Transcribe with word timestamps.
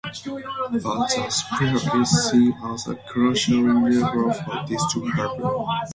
But 0.03 1.09
the 1.09 1.27
sphere 1.29 2.01
is 2.01 2.29
seen 2.31 2.53
as 2.65 2.87
a 2.87 2.95
crucial 2.95 3.57
enabler 3.59 4.33
for 4.35 4.67
this 4.67 4.81
to 4.93 5.05
happen. 5.05 5.43